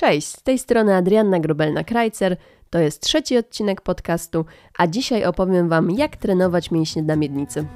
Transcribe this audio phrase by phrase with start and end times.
[0.00, 2.36] Cześć, z tej strony Adrianna Grobelna-Krajcer.
[2.70, 4.44] To jest trzeci odcinek podcastu,
[4.78, 7.66] a dzisiaj opowiem Wam, jak trenować mięśnie dla miednicy.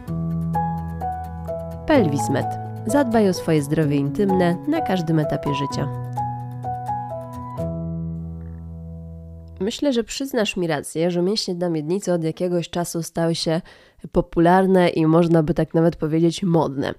[1.87, 2.47] Pelwismed.
[2.87, 5.89] Zadbaj o swoje zdrowie intymne na każdym etapie życia.
[9.61, 13.61] Myślę, że przyznasz mi rację, że mięśnie dla miednicy od jakiegoś czasu stały się
[14.13, 16.95] popularne i można by tak nawet powiedzieć modne.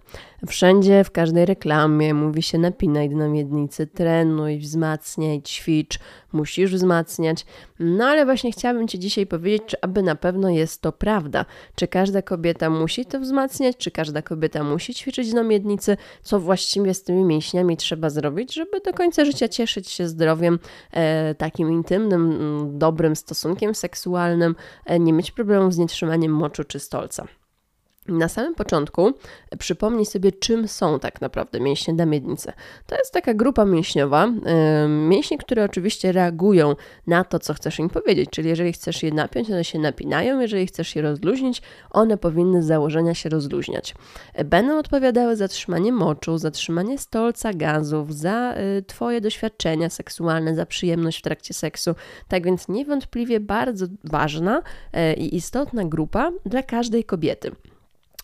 [0.48, 6.00] Wszędzie, w każdej reklamie mówi się napinaj do miednicy, trenuj, wzmacniaj, ćwicz,
[6.34, 7.46] musisz wzmacniać.
[7.80, 11.46] No ale właśnie chciałabym Ci dzisiaj powiedzieć, czy aby na pewno jest to prawda.
[11.76, 16.94] Czy każda kobieta musi to wzmacniać, czy każda kobieta musi ćwiczyć do miednicy, co właściwie
[16.94, 20.60] z tymi mięśniami trzeba zrobić, żeby do końca życia cieszyć się zdrowiem,
[20.92, 22.40] e, takim intymnym,
[22.80, 27.28] dobrym stosunkiem seksualnym, e, nie mieć problemów z nietrzymaniem moczu czy stolca.
[28.08, 29.14] Na samym początku
[29.60, 32.54] przypomnij sobie, czym są tak naprawdę mięśnie dla miednicy.
[32.88, 34.28] To jest taka grupa mięśniowa,
[34.88, 36.76] mięśnie, które oczywiście reagują
[37.08, 40.68] na to, co chcesz im powiedzieć, czyli jeżeli chcesz je napiąć, one się napinają, jeżeli
[40.68, 43.96] chcesz je rozluźnić, one powinny z założenia się rozluźniać.
[44.46, 50.66] Będą odpowiadały za trzymanie moczu, za trzymanie stolca, gazów, za yy, Twoje doświadczenia seksualne, za
[50.66, 51.96] przyjemność w trakcie seksu.
[52.28, 54.62] Tak więc niewątpliwie bardzo ważna
[55.18, 57.52] i istotna grupa dla każdej kobiety.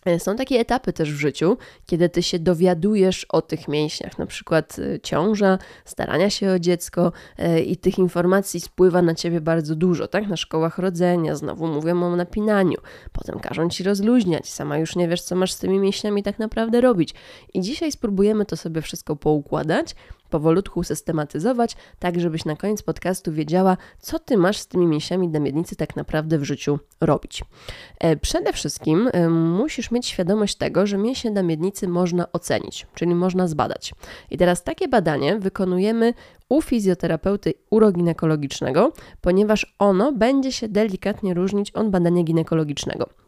[0.04, 4.26] E, są takie etapy też w życiu, kiedy ty się dowiadujesz o tych mięśniach, na
[4.26, 9.76] przykład e, ciąża, starania się o dziecko e, i tych informacji spływa na ciebie bardzo
[9.76, 10.28] dużo, tak?
[10.28, 12.78] Na szkołach rodzenia, znowu mówią o napinaniu,
[13.12, 16.80] potem każą ci rozluźniać, sama już nie wiesz, co masz z tymi mięśniami tak naprawdę
[16.80, 17.14] robić.
[17.54, 19.94] I dzisiaj spróbujemy to sobie wszystko poukładać
[20.32, 25.40] powolutku systematyzować, tak żebyś na koniec podcastu wiedziała, co ty masz z tymi mięśniami dla
[25.40, 27.44] miednicy tak naprawdę w życiu robić.
[27.98, 33.14] E, przede wszystkim e, musisz mieć świadomość tego, że mięśnie dla miednicy można ocenić, czyli
[33.14, 33.94] można zbadać.
[34.30, 36.14] I teraz takie badanie wykonujemy
[36.48, 43.21] u fizjoterapeuty uroginekologicznego, ponieważ ono będzie się delikatnie różnić od badania ginekologicznego.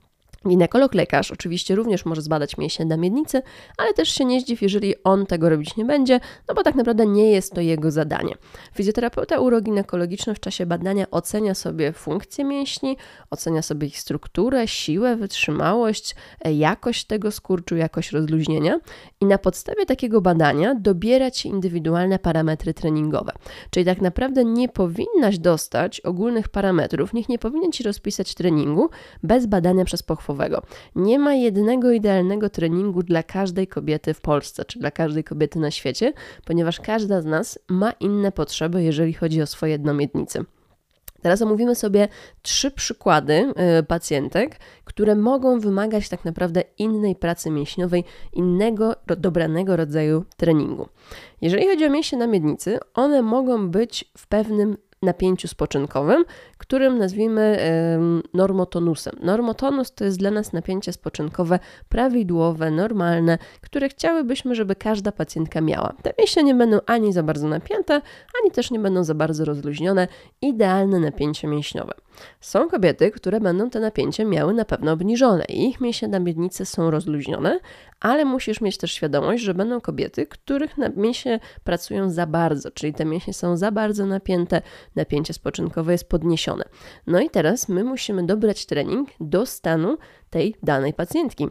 [0.48, 3.42] Ginekolog lekarz oczywiście również może zbadać mięśnie miednicy,
[3.78, 7.06] ale też się nie zdziw, jeżeli on tego robić nie będzie, no bo tak naprawdę
[7.06, 8.34] nie jest to jego zadanie.
[8.74, 12.96] Fizjoterapeuta uroginekologiczny w czasie badania ocenia sobie funkcję mięśni,
[13.30, 16.14] ocenia sobie ich strukturę, siłę, wytrzymałość,
[16.44, 18.80] jakość tego skurczu, jakość rozluźnienia
[19.20, 23.32] i na podstawie takiego badania dobiera ci indywidualne parametry treningowe.
[23.70, 28.90] Czyli tak naprawdę nie powinnaś dostać ogólnych parametrów, niech nie powinien ci rozpisać treningu
[29.22, 30.02] bez badania przez
[30.94, 35.70] nie ma jednego idealnego treningu dla każdej kobiety w Polsce, czy dla każdej kobiety na
[35.70, 36.12] świecie,
[36.44, 40.44] ponieważ każda z nas ma inne potrzeby, jeżeli chodzi o swoje dnomiednicy.
[41.24, 42.08] Teraz omówimy sobie
[42.42, 50.24] trzy przykłady y, pacjentek, które mogą wymagać tak naprawdę innej pracy mięśniowej, innego dobranego rodzaju
[50.36, 50.88] treningu.
[51.40, 56.24] Jeżeli chodzi o mięśnie na miednicy, one mogą być w pewnym napięciu spoczynkowym,
[56.58, 57.58] którym nazwijmy
[58.34, 59.14] normotonusem.
[59.22, 65.94] Normotonus to jest dla nas napięcie spoczynkowe prawidłowe, normalne, które chciałybyśmy, żeby każda pacjentka miała.
[66.02, 67.94] Te mięśnie nie będą ani za bardzo napięte,
[68.42, 70.08] ani też nie będą za bardzo rozluźnione.
[70.42, 71.94] Idealne napięcie mięśniowe.
[72.40, 76.66] Są kobiety, które będą te napięcie miały na pewno obniżone i ich mięśnie na miednicy
[76.66, 77.60] są rozluźnione,
[78.00, 83.04] ale musisz mieć też świadomość, że będą kobiety, których mięśnie pracują za bardzo, czyli te
[83.04, 84.62] mięśnie są za bardzo napięte,
[84.96, 86.64] napięcie spoczynkowe jest podniesione.
[87.06, 89.98] No i teraz my musimy dobrać trening do stanu
[90.30, 91.48] tej danej pacjentki.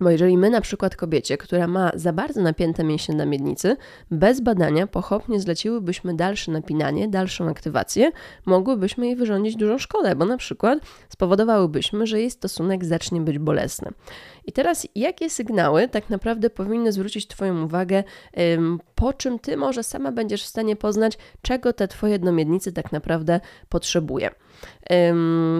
[0.00, 3.76] Bo jeżeli my na przykład kobiecie, która ma za bardzo napięte mięśnie na miednicy,
[4.10, 8.10] bez badania pochopnie zleciłybyśmy dalsze napinanie, dalszą aktywację,
[8.46, 13.90] mogłybyśmy jej wyrządzić dużą szkodę, bo na przykład spowodowałybyśmy, że jej stosunek zacznie być bolesny.
[14.46, 18.04] I teraz jakie sygnały tak naprawdę powinny zwrócić Twoją uwagę,
[18.94, 23.40] po czym Ty może sama będziesz w stanie poznać, czego te Twoje jednomiednicy tak naprawdę
[23.68, 24.30] potrzebuje.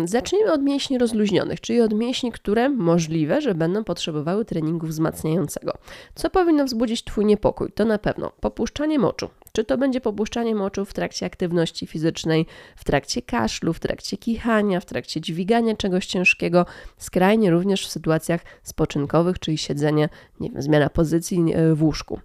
[0.04, 5.72] Zacznijmy od mięśni rozluźnionych, czyli od mięśni, które możliwe, że będą potrzebowały treningu wzmacniającego.
[6.14, 7.72] Co powinno wzbudzić Twój niepokój?
[7.72, 9.28] To na pewno popuszczanie moczu.
[9.52, 12.46] Czy to będzie popuszczanie moczu w trakcie aktywności fizycznej,
[12.76, 16.66] w trakcie kaszlu, w trakcie kichania, w trakcie dźwigania czegoś ciężkiego,
[16.98, 20.08] skrajnie również w sytuacjach spoczynkowych, czyli siedzenie,
[20.40, 22.20] nie wiem, zmiana pozycji e, w łóżku.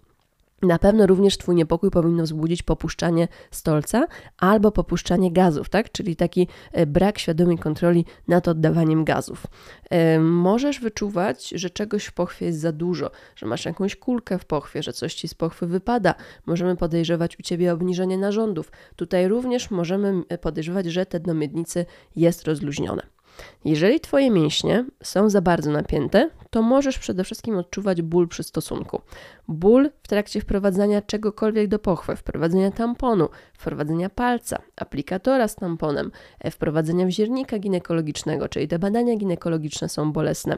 [0.61, 4.07] Na pewno również Twój niepokój powinno wzbudzić popuszczanie stolca
[4.37, 5.91] albo popuszczanie gazów, tak?
[5.91, 9.47] czyli taki e, brak świadomej kontroli nad oddawaniem gazów.
[9.89, 14.45] E, możesz wyczuwać, że czegoś w pochwie jest za dużo, że masz jakąś kulkę w
[14.45, 16.15] pochwie, że coś Ci z pochwy wypada.
[16.45, 18.71] Możemy podejrzewać u Ciebie obniżenie narządów.
[18.95, 23.16] Tutaj również możemy e, podejrzewać, że te dnomiednicy jest rozluźnione.
[23.65, 29.01] Jeżeli Twoje mięśnie są za bardzo napięte, to możesz przede wszystkim odczuwać ból przy stosunku.
[29.47, 36.51] Ból w trakcie wprowadzania czegokolwiek do pochwy, wprowadzenia tamponu, wprowadzenia palca, aplikatora z tamponem, e,
[36.51, 40.57] wprowadzenia wziernika ginekologicznego, czyli te badania ginekologiczne są bolesne.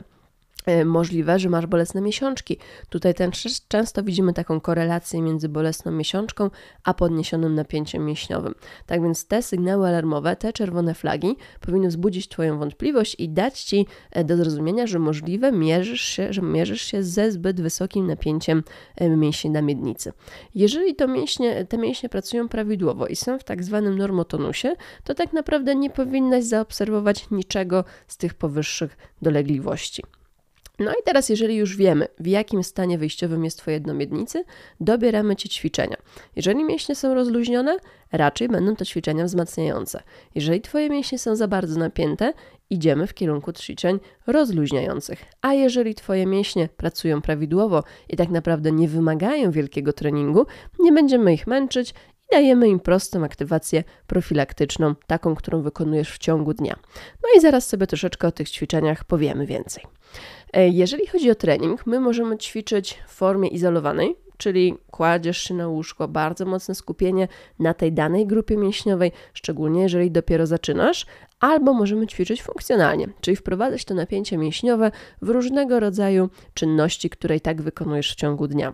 [0.65, 2.57] E, możliwe, że masz bolesne miesiączki.
[2.89, 6.49] Tutaj też często widzimy taką korelację między bolesną miesiączką
[6.83, 8.55] a podniesionym napięciem mięśniowym.
[8.85, 13.85] Tak więc te sygnały alarmowe, te czerwone flagi powinny wzbudzić Twoją wątpliwość i dać Ci
[14.11, 18.63] e, do zrozumienia, że możliwe mierzysz się, że mierzysz się ze zbyt wysokim napięciem
[18.95, 20.13] e, mięśni na miednicy.
[20.55, 25.33] Jeżeli to mięśnie, te mięśnie pracują prawidłowo i są w tak zwanym normotonusie, to tak
[25.33, 30.03] naprawdę nie powinnaś zaobserwować niczego z tych powyższych dolegliwości.
[30.79, 34.43] No i teraz, jeżeli już wiemy, w jakim stanie wyjściowym jest Twoje dno miednicy,
[34.79, 35.97] dobieramy Ci ćwiczenia.
[36.35, 37.77] Jeżeli mięśnie są rozluźnione,
[38.11, 40.03] raczej będą to ćwiczenia wzmacniające.
[40.35, 42.33] Jeżeli Twoje mięśnie są za bardzo napięte,
[42.69, 45.25] idziemy w kierunku ćwiczeń rozluźniających.
[45.41, 50.45] A jeżeli Twoje mięśnie pracują prawidłowo i tak naprawdę nie wymagają wielkiego treningu,
[50.79, 51.93] nie będziemy ich męczyć
[52.31, 56.75] dajemy im prostą aktywację profilaktyczną, taką, którą wykonujesz w ciągu dnia.
[57.23, 59.83] No i zaraz sobie troszeczkę o tych ćwiczeniach powiemy więcej.
[60.53, 65.67] E, jeżeli chodzi o trening, my możemy ćwiczyć w formie izolowanej, czyli kładziesz się na
[65.67, 67.27] łóżko, bardzo mocne skupienie
[67.59, 71.05] na tej danej grupie mięśniowej, szczególnie jeżeli dopiero zaczynasz,
[71.39, 74.91] albo możemy ćwiczyć funkcjonalnie, czyli wprowadzać to napięcie mięśniowe
[75.21, 78.73] w różnego rodzaju czynności, które i tak wykonujesz w ciągu dnia.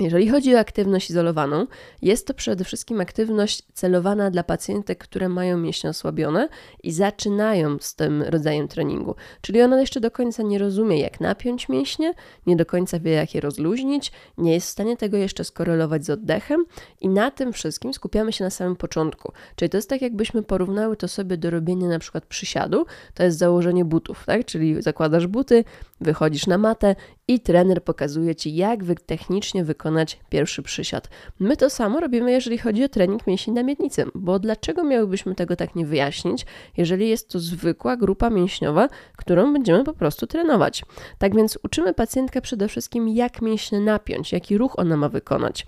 [0.00, 1.66] Jeżeli chodzi o aktywność izolowaną,
[2.02, 6.48] jest to przede wszystkim aktywność celowana dla pacjentek, które mają mięśnie osłabione
[6.82, 9.14] i zaczynają z tym rodzajem treningu.
[9.40, 12.14] Czyli ona jeszcze do końca nie rozumie, jak napiąć mięśnie,
[12.46, 16.10] nie do końca wie, jak je rozluźnić, nie jest w stanie tego jeszcze skorelować z
[16.10, 16.64] oddechem
[17.00, 19.32] i na tym wszystkim skupiamy się na samym początku.
[19.56, 23.38] Czyli to jest tak, jakbyśmy porównały to sobie do robienia na przykład przysiadu, to jest
[23.38, 24.44] założenie butów, tak?
[24.44, 25.64] Czyli zakładasz buty,
[26.00, 26.96] wychodzisz na matę
[27.28, 31.08] i trener pokazuje Ci, jak wy technicznie wykonać pierwszy przysiad.
[31.40, 35.56] My to samo robimy, jeżeli chodzi o trening mięśni na miednicy, bo dlaczego miałybyśmy tego
[35.56, 36.46] tak nie wyjaśnić,
[36.76, 40.84] jeżeli jest to zwykła grupa mięśniowa, którą będziemy po prostu trenować.
[41.18, 45.66] Tak więc uczymy pacjentkę przede wszystkim, jak mięśnie napiąć, jaki ruch ona ma wykonać.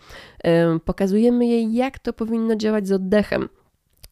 [0.84, 3.48] Pokazujemy jej, jak to powinno działać z oddechem.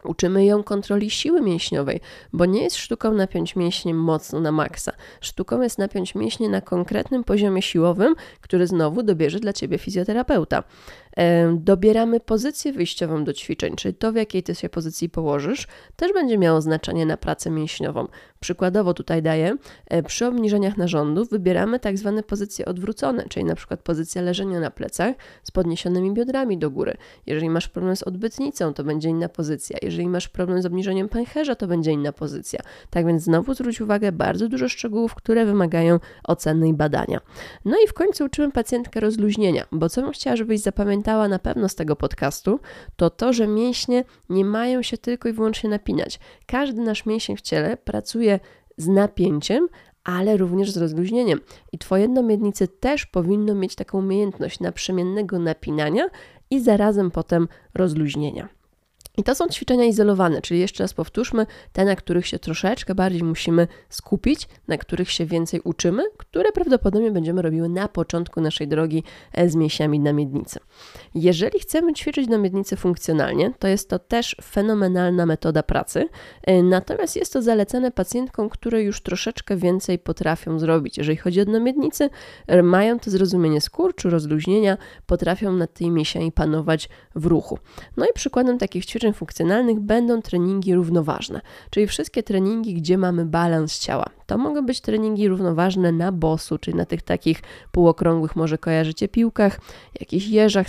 [0.05, 2.01] Uczymy ją kontroli siły mięśniowej,
[2.33, 4.93] bo nie jest sztuką napiąć mięśnie mocno na maksa.
[5.21, 10.63] Sztuką jest napiąć mięśnie na konkretnym poziomie siłowym, który znowu dobierze dla ciebie fizjoterapeuta.
[11.55, 15.67] Dobieramy pozycję wyjściową do ćwiczeń, czyli to, w jakiej ty się pozycji położysz,
[15.97, 18.07] też będzie miało znaczenie na pracę mięśniową.
[18.41, 19.57] Przykładowo tutaj daję,
[19.87, 24.71] e, przy obniżeniach narządów wybieramy tak zwane pozycje odwrócone, czyli na przykład pozycja leżenia na
[24.71, 26.97] plecach z podniesionymi biodrami do góry.
[27.27, 29.79] Jeżeli masz problem z odbytnicą, to będzie inna pozycja.
[29.83, 32.61] Jeżeli masz problem z obniżeniem pęcherza, to będzie inna pozycja.
[32.91, 37.21] Tak więc znowu zwróć uwagę, bardzo dużo szczegółów, które wymagają oceny i badania.
[37.65, 40.61] No i w końcu uczymy pacjentkę rozluźnienia, bo co bym chciała, żebyś
[41.05, 42.61] zapamiętała na pewno z tego podcastu,
[42.97, 46.21] to to, że mięśnie nie mają się tylko i wyłącznie napinać.
[46.47, 48.41] Każdy nasz mięsień w ciele pracuje
[48.77, 49.69] z napięciem,
[50.05, 51.41] ale również z rozluźnieniem.
[51.73, 56.09] I Twoje domiednice też powinno mieć taką umiejętność naprzemiennego napinania
[56.51, 58.49] i zarazem potem rozluźnienia.
[59.17, 63.23] I to są ćwiczenia izolowane, czyli jeszcze raz powtórzmy, te, na których się troszeczkę bardziej
[63.23, 69.03] musimy skupić, na których się więcej uczymy, które prawdopodobnie będziemy robiły na początku naszej drogi
[69.33, 70.61] e, z mięśniami na miednicy.
[71.15, 76.09] Jeżeli chcemy ćwiczyć na miednicy funkcjonalnie, to jest to też fenomenalna metoda pracy,
[76.43, 80.99] e, natomiast jest to zalecane pacjentkom, które już troszeczkę więcej potrafią zrobić.
[80.99, 82.11] Jeżeli chodzi o miednicy,
[82.47, 87.59] e, mają to zrozumienie skurczu, rozluźnienia, potrafią nad tymi mięśniami panować w ruchu.
[87.97, 93.25] No i przykładem takich ćwiczeń ćwiczeń funkcjonalnych będą treningi równoważne, czyli wszystkie treningi, gdzie mamy
[93.25, 94.07] balans ciała.
[94.27, 99.61] To mogą być treningi równoważne na bosu, czyli na tych takich półokrągłych, może kojarzycie piłkach,
[100.01, 100.67] jakichś jeżach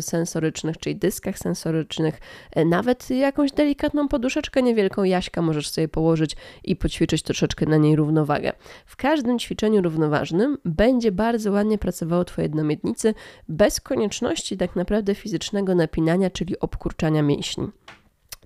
[0.00, 2.20] sensorycznych, czyli dyskach sensorycznych,
[2.50, 7.96] e, nawet jakąś delikatną poduszeczkę niewielką jaśka możesz sobie położyć i poćwiczyć troszeczkę na niej
[7.96, 8.52] równowagę.
[8.86, 13.14] W każdym ćwiczeniu równoważnym będzie bardzo ładnie pracowało Twoje jednomiednicy
[13.48, 17.68] bez konieczności tak naprawdę fizycznego napinania, czyli obkurczania mięśni.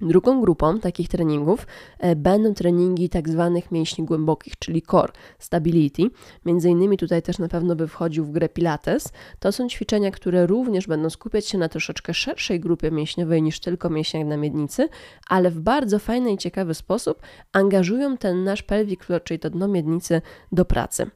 [0.00, 1.66] Drugą grupą takich treningów
[1.98, 6.02] e, będą treningi tak zwanych mięśni głębokich, czyli core stability.
[6.44, 9.12] Między innymi tutaj też na pewno by wchodził w grę pilates.
[9.38, 13.90] To są ćwiczenia, które również będą skupiać się na troszeczkę szerszej grupie mięśniowej niż tylko
[13.90, 14.88] mięśniach na miednicy,
[15.28, 17.20] ale w bardzo fajny i ciekawy sposób
[17.52, 20.22] angażują ten nasz pelvic floor, czyli to dno miednicy
[20.52, 21.10] do pracy.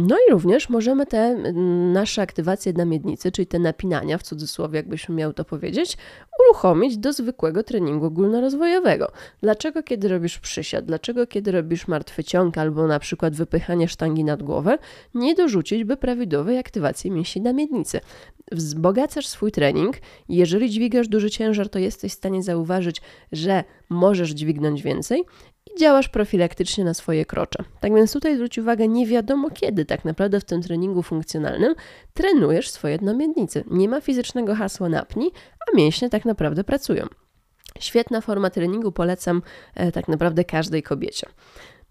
[0.00, 1.34] No i również możemy te
[1.92, 5.96] nasze aktywacje na miednicy, czyli te napinania, w cudzysłowie jakbyśmy miał to powiedzieć,
[6.40, 9.12] uruchomić do zwykłego treningu ogólnorozwojowego.
[9.42, 14.42] Dlaczego kiedy robisz przysiad, dlaczego kiedy robisz martwy ciąg albo na przykład wypychanie sztangi nad
[14.42, 14.78] głowę,
[15.14, 18.00] nie dorzucić by prawidłowej aktywacji mięśni na miednicy.
[18.52, 19.96] Wzbogacasz swój trening.
[20.28, 23.02] Jeżeli dźwigasz duży ciężar, to jesteś w stanie zauważyć,
[23.32, 25.24] że możesz dźwignąć więcej
[25.66, 27.64] i działasz profilaktycznie na swoje krocze.
[27.80, 31.74] Tak więc tutaj zwróć uwagę, nie wiadomo kiedy tak naprawdę w tym treningu funkcjonalnym
[32.14, 33.62] trenujesz swoje dnomiednice.
[33.70, 35.30] Nie ma fizycznego hasła napnij,
[35.68, 37.06] a mięśnie tak naprawdę pracują.
[37.78, 39.42] Świetna forma treningu, polecam
[39.74, 41.26] e, tak naprawdę każdej kobiecie.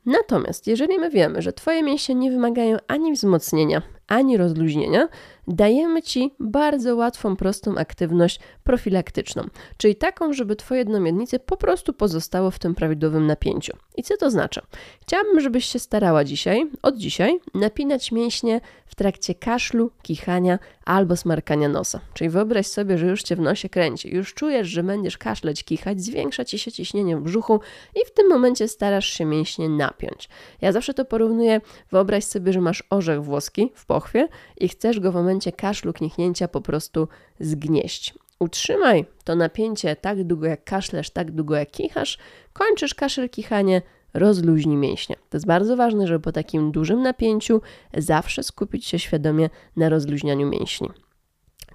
[0.05, 5.07] Natomiast jeżeli my wiemy, że Twoje mięśnie nie wymagają ani wzmocnienia, ani rozluźnienia,
[5.49, 9.43] dajemy Ci bardzo łatwą, prostą aktywność profilaktyczną,
[9.77, 13.77] czyli taką, żeby Twoje dnomiednice po prostu pozostało w tym prawidłowym napięciu.
[13.95, 14.61] I co to znaczy?
[15.01, 21.69] Chciałabym, żebyś się starała dzisiaj, od dzisiaj, napinać mięśnie w trakcie kaszlu, kichania albo smarkania
[21.69, 21.99] nosa.
[22.13, 26.01] Czyli wyobraź sobie, że już Cię w nosie kręci, już czujesz, że będziesz kaszleć, kichać,
[26.01, 27.59] zwiększa Ci się ciśnienie w brzuchu
[27.95, 30.29] i w tym momencie starasz się mięśnie napiąć.
[30.61, 34.27] Ja zawsze to porównuję, wyobraź sobie, że masz orzech włoski w pochwie
[34.57, 37.07] i chcesz go w momencie kaszlu, knichnięcia po prostu
[37.39, 38.13] zgnieść.
[38.39, 42.17] Utrzymaj to napięcie tak długo jak kaszlesz, tak długo jak kichasz,
[42.53, 43.81] kończysz kaszel, kichanie,
[44.13, 45.15] rozluźnij mięśnie.
[45.29, 47.61] To jest bardzo ważne, żeby po takim dużym napięciu
[47.97, 50.89] zawsze skupić się świadomie na rozluźnianiu mięśni.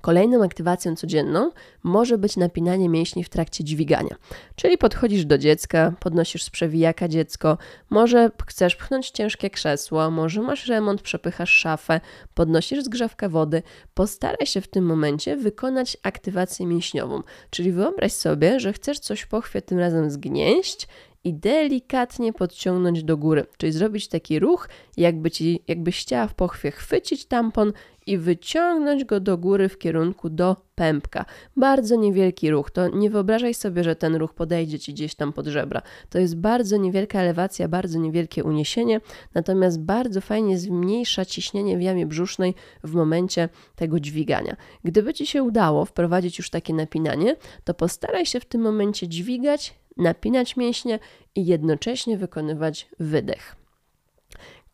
[0.05, 1.51] Kolejną aktywacją codzienną
[1.83, 4.17] może być napinanie mięśni w trakcie dźwigania.
[4.57, 7.59] Czyli podchodzisz do dziecka, podnosisz z przewijaka dziecko,
[7.91, 12.01] może chcesz pchnąć ciężkie krzesło, może masz remont, przepychasz szafę,
[12.35, 13.63] podnosisz zgrzewkę wody.
[13.95, 17.23] Postaraj się w tym momencie wykonać aktywację mięśniową.
[17.51, 20.89] Czyli wyobraź sobie, że chcesz coś pochwie tym razem zgnieść
[21.25, 26.71] i delikatnie podciągnąć do góry, czyli zrobić taki ruch, jakby ci, jakbyś chciała w pochwie
[26.71, 27.73] chwycić tampon
[28.07, 31.25] i wyciągnąć go do góry w kierunku do pępka.
[31.57, 32.71] Bardzo niewielki ruch.
[32.71, 35.83] To nie wyobrażaj sobie, że ten ruch podejdzie ci gdzieś tam pod żebra.
[36.11, 39.01] To jest bardzo niewielka elewacja, bardzo niewielkie uniesienie,
[39.35, 42.55] natomiast bardzo fajnie zmniejsza ciśnienie w jamie brzusznej
[42.85, 44.57] w momencie tego dźwigania.
[44.85, 49.75] Gdyby ci się udało wprowadzić już takie napinanie, to postaraj się w tym momencie dźwigać,
[49.97, 50.99] napinać mięśnie
[51.35, 53.57] i jednocześnie wykonywać wydech.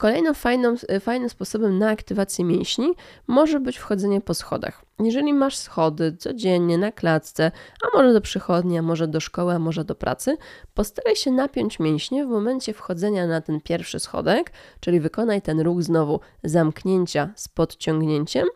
[0.00, 2.95] Kolejnym fajnym, fajnym sposobem na aktywację mięśni
[3.27, 4.85] może być wchodzenie po schodach.
[5.00, 9.59] Jeżeli masz schody codziennie na klatce, a może do przychodni, a może do szkoły, a
[9.59, 10.37] może do pracy,
[10.75, 15.83] postaraj się napiąć mięśnie w momencie wchodzenia na ten pierwszy schodek, czyli wykonaj ten ruch
[15.83, 18.47] znowu zamknięcia z podciągnięciem,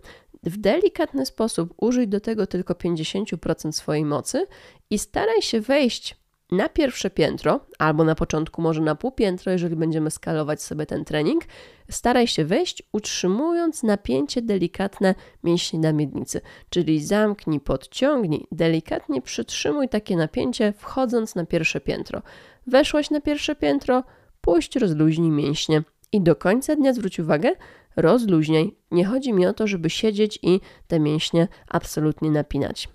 [0.42, 4.46] w delikatny sposób użyj do tego tylko 50% swojej mocy
[4.90, 9.76] i staraj się wejść na pierwsze piętro, albo na początku może na pół piętro, jeżeli
[9.76, 11.44] będziemy skalować sobie ten trening,
[11.90, 20.16] staraj się wejść, utrzymując napięcie delikatne mięśni na miednicy, czyli zamknij, podciągnij, delikatnie przytrzymuj takie
[20.16, 22.22] napięcie, wchodząc na pierwsze piętro.
[22.66, 24.04] Weszłaś na pierwsze piętro,
[24.40, 25.82] puść, rozluźnij mięśnie
[26.12, 27.50] i do końca dnia zwróć uwagę,
[27.96, 28.74] rozluźniaj.
[28.90, 32.88] Nie chodzi mi o to, żeby siedzieć i te mięśnie absolutnie napinać.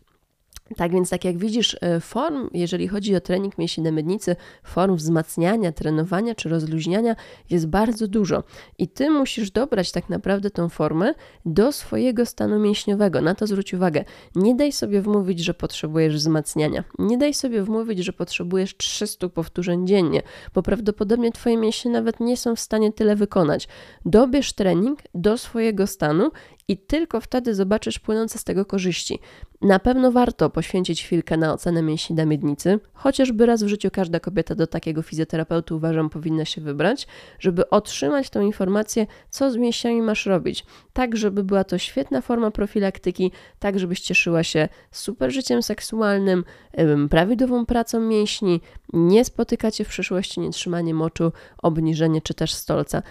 [0.77, 4.95] Tak więc, tak jak widzisz, e, form, jeżeli chodzi o trening mięśni na miednicy, form
[4.95, 7.15] wzmacniania, trenowania czy rozluźniania
[7.49, 8.43] jest bardzo dużo.
[8.77, 11.13] I ty musisz dobrać tak naprawdę tą formę
[11.45, 13.21] do swojego stanu mięśniowego.
[13.21, 14.05] Na to zwróć uwagę.
[14.35, 16.83] Nie daj sobie wmówić, że potrzebujesz wzmacniania.
[16.99, 20.21] Nie daj sobie wmówić, że potrzebujesz 300 powtórzeń dziennie,
[20.53, 23.67] bo prawdopodobnie twoje mięśnie nawet nie są w stanie tyle wykonać.
[24.05, 26.31] Dobierz trening do swojego stanu
[26.69, 29.19] i tylko wtedy zobaczysz płynące z tego korzyści.
[29.61, 34.19] Na pewno warto poświęcić chwilkę na ocenę mięśni na miednicy, chociażby raz w życiu każda
[34.19, 37.07] kobieta do takiego fizjoterapeuty uważam powinna się wybrać,
[37.39, 42.51] żeby otrzymać tą informację, co z mięśniami masz robić, tak żeby była to świetna forma
[42.51, 46.43] profilaktyki, tak żebyś cieszyła się super życiem seksualnym,
[47.09, 48.61] prawidłową pracą mięśni,
[48.93, 53.01] nie spotykacie w przyszłości nietrzymanie moczu, obniżenie czy też stolca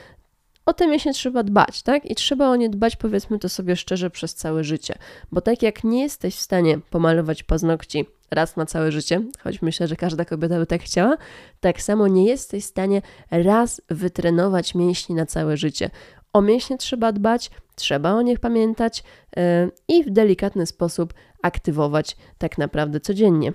[0.68, 2.10] o te mięśnie trzeba dbać, tak?
[2.10, 4.94] I trzeba o nie dbać, powiedzmy to sobie szczerze, przez całe życie.
[5.32, 9.88] Bo tak jak nie jesteś w stanie pomalować paznokci raz na całe życie, choć myślę,
[9.88, 11.16] że każda kobieta by tak chciała,
[11.60, 15.90] tak samo nie jesteś w stanie raz wytrenować mięśni na całe życie.
[16.32, 19.04] O mięśnie trzeba dbać, trzeba o nich pamiętać
[19.36, 19.42] yy,
[19.88, 23.52] i w delikatny sposób aktywować tak naprawdę codziennie.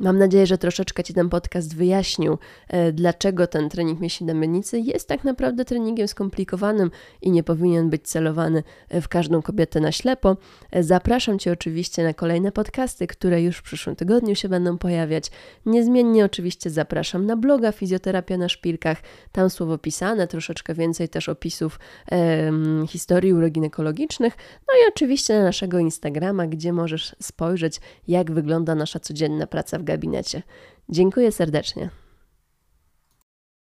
[0.00, 2.38] Mam nadzieję, że troszeczkę Ci ten podcast wyjaśnił,
[2.68, 6.90] e, dlaczego ten trening mięśni na miednicy jest tak naprawdę treningiem skomplikowanym
[7.22, 10.36] i nie powinien być celowany e, w każdą kobietę na ślepo.
[10.70, 15.30] E, zapraszam Cię oczywiście na kolejne podcasty, które już w przyszłym tygodniu się będą pojawiać.
[15.66, 18.98] Niezmiennie oczywiście zapraszam na bloga Fizjoterapia na Szpilkach.
[19.32, 21.80] Tam słowo pisane, troszeczkę więcej też opisów
[22.88, 24.36] historii uroginekologicznych.
[24.68, 29.82] No i oczywiście na naszego Instagrama, gdzie możesz spojrzeć, jak wygląda nasza codzienna praca w
[29.88, 30.42] gabinecie.
[30.88, 31.90] Dziękuję serdecznie.